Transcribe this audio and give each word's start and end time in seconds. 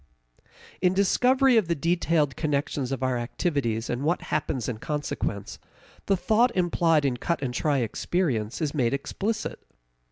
In 0.81 0.95
discovery 0.95 1.57
of 1.57 1.67
the 1.67 1.75
detailed 1.75 2.35
connections 2.35 2.91
of 2.91 3.03
our 3.03 3.19
activities 3.19 3.87
and 3.87 4.01
what 4.01 4.23
happens 4.33 4.67
in 4.67 4.79
consequence, 4.79 5.59
the 6.07 6.17
thought 6.17 6.49
implied 6.55 7.05
in 7.05 7.17
cut 7.17 7.43
and 7.43 7.53
try 7.53 7.77
experience 7.77 8.63
is 8.63 8.73
made 8.73 8.95
explicit. 8.95 9.59